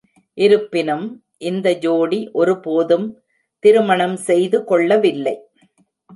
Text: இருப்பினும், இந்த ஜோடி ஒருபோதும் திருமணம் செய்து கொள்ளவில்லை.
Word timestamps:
இருப்பினும், 0.37 1.05
இந்த 1.37 1.77
ஜோடி 1.77 2.29
ஒருபோதும் 2.33 3.07
திருமணம் 3.59 4.15
செய்து 4.15 4.63
கொள்ளவில்லை. 4.63 5.35